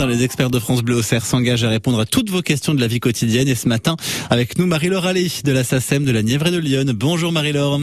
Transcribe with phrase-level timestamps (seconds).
[0.00, 2.80] matin, les experts de France Bleu au s'engagent à répondre à toutes vos questions de
[2.80, 3.48] la vie quotidienne.
[3.48, 3.96] Et ce matin,
[4.30, 6.84] avec nous, Marie-Laure Allais de la SACEM de la Nièvre et de Lyon.
[6.94, 7.80] Bonjour Marie-Laure.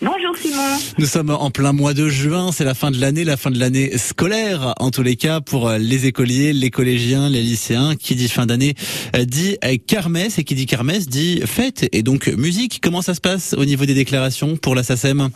[0.00, 0.78] Bonjour Simon.
[0.98, 3.58] Nous sommes en plein mois de juin, c'est la fin de l'année, la fin de
[3.58, 7.94] l'année scolaire en tous les cas pour les écoliers, les collégiens, les lycéens.
[7.94, 8.74] Qui dit fin d'année
[9.14, 12.80] euh, dit euh, kermesse et qui dit kermesse dit fête et donc musique.
[12.82, 15.30] Comment ça se passe au niveau des déclarations pour la SACEM?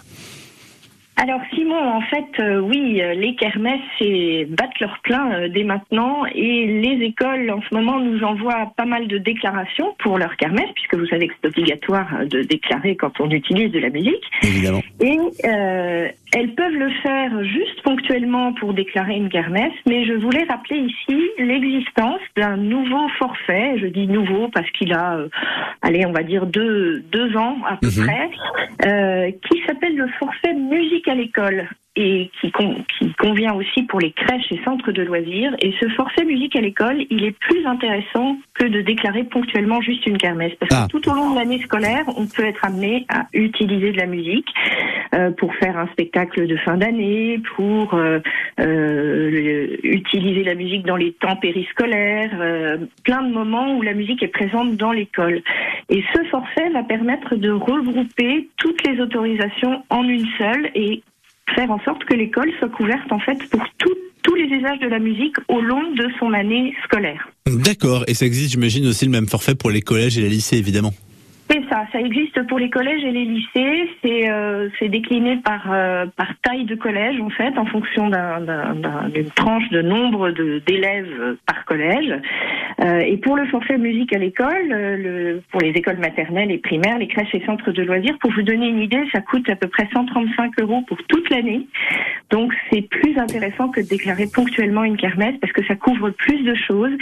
[1.21, 3.81] Alors Simon, en fait, euh, oui, euh, les kermesses
[4.51, 8.85] battent leur plein euh, dès maintenant et les écoles en ce moment nous envoient pas
[8.85, 13.19] mal de déclarations pour leur kermesse, puisque vous savez que c'est obligatoire de déclarer quand
[13.19, 14.23] on utilise de la musique.
[14.45, 14.81] Évidemment.
[15.01, 15.19] Et
[16.33, 21.31] elles peuvent le faire juste ponctuellement pour déclarer une kermesse, mais je voulais rappeler ici
[21.39, 23.79] l'existence d'un nouveau forfait.
[23.79, 25.19] Je dis nouveau parce qu'il a,
[25.83, 28.07] allez, on va dire deux, deux ans à peu mhm.
[28.07, 31.69] près, qui s'appelle le forfait musique à l'école
[31.99, 35.57] et qui, qui, convient aussi pour les crèches et centres de loisirs.
[35.61, 40.07] Et ce forfait musique à l'école, il est plus intéressant que de déclarer ponctuellement juste
[40.07, 40.53] une kermesse.
[40.61, 40.87] Parce que ah.
[40.89, 44.47] tout au long de l'année scolaire, on peut être amené à utiliser de la musique
[45.15, 48.21] euh, pour faire un spectacle de fin d'année, pour euh,
[48.61, 54.23] euh, utiliser la musique dans les temps périscolaires, euh, plein de moments où la musique
[54.23, 55.43] est présente dans l'école.
[55.89, 61.03] Et ce forfait va permettre de regrouper toutes les autorisations en une seule et
[61.55, 64.99] faire en sorte que l'école soit couverte en fait pour tous les usages de la
[64.99, 67.29] musique au long de son année scolaire.
[67.47, 70.59] D'accord, et ça existe j'imagine aussi le même forfait pour les collèges et les lycées
[70.59, 70.93] évidemment.
[71.51, 73.91] C'est ça, ça existe pour les collèges et les lycées.
[74.03, 79.69] C'est euh, décliné par euh, par taille de collège en fait, en fonction d'une tranche
[79.71, 80.31] de nombre
[80.67, 82.21] d'élèves par collège.
[82.81, 86.59] Euh, et pour le forfait musique à l'école, euh, le, pour les écoles maternelles et
[86.59, 89.57] primaires, les crèches et centres de loisirs, pour vous donner une idée, ça coûte à
[89.57, 91.67] peu près 135 euros pour toute l'année.
[92.31, 92.83] Donc c'est
[93.19, 96.93] intéressant que de déclarer ponctuellement une kermesse parce que ça couvre plus de choses.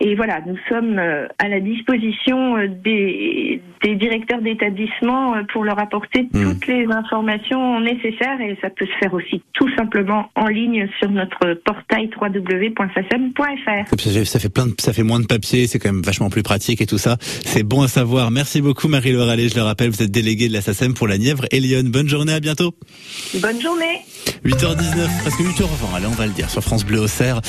[0.00, 6.22] Et voilà, nous sommes à la disposition des, des directeurs d'établissement euh, pour leur apporter
[6.32, 6.52] hmm.
[6.52, 11.10] toutes les informations nécessaires et ça peut se faire aussi tout simplement en ligne sur
[11.10, 13.88] notre portail www.sacem.fr.
[14.24, 16.80] Ça fait plein de, ça fait moins de papier, c'est quand même vachement plus pratique
[16.80, 17.16] et tout ça.
[17.20, 18.30] C'est bon à savoir.
[18.30, 21.18] Merci beaucoup Marie-Laure Allais, je le rappelle, vous êtes déléguée de la SACEM pour la
[21.18, 21.82] Nièvre et Lyon.
[21.84, 22.74] Bonne journée, à bientôt.
[23.34, 24.00] Bonne journée.
[24.44, 27.40] 8h19, presque 8h20, allez on va le dire, sur France Bleu Auxerre.